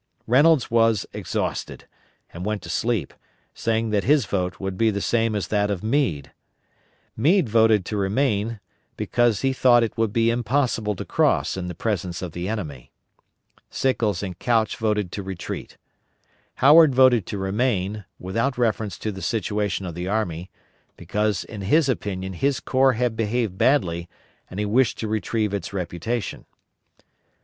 Reynolds 0.25 0.71
was 0.71 1.05
exhausted, 1.13 1.87
and 2.33 2.43
went 2.43 2.63
to 2.63 2.69
sleep, 2.71 3.13
saying 3.53 3.91
that 3.91 4.03
his 4.03 4.25
vote 4.25 4.59
would 4.59 4.75
be 4.75 4.89
the 4.89 4.99
same 4.99 5.35
as 5.35 5.49
that 5.49 5.69
of 5.69 5.83
Meade. 5.83 6.31
Meade 7.15 7.47
voted 7.47 7.85
to 7.85 7.97
remain, 7.97 8.59
because 8.97 9.41
he 9.41 9.53
thought 9.53 9.83
it 9.83 9.95
would 9.99 10.11
be 10.11 10.31
impossible 10.31 10.95
to 10.95 11.05
cross 11.05 11.55
in 11.55 11.67
the 11.67 11.75
presence 11.75 12.23
of 12.23 12.31
the 12.31 12.49
enemy. 12.49 12.91
Sickles 13.69 14.23
and 14.23 14.39
Couch 14.39 14.75
voted 14.75 15.11
to 15.11 15.21
retreat. 15.21 15.77
Howard 16.55 16.95
voted 16.95 17.27
to 17.27 17.37
remain, 17.37 18.03
without 18.17 18.57
reference 18.57 18.97
to 18.97 19.11
the 19.11 19.21
situation 19.21 19.85
of 19.85 19.93
the 19.93 20.07
army, 20.07 20.49
because 20.97 21.43
in 21.43 21.61
his 21.61 21.87
opinion 21.87 22.33
his 22.33 22.59
corps 22.59 22.93
had 22.93 23.15
behaved 23.15 23.55
badly, 23.55 24.09
and 24.49 24.59
he 24.59 24.65
wished 24.65 24.97
to 24.97 25.07
retrieve 25.07 25.53
its 25.53 25.71
reputation. 25.73 26.47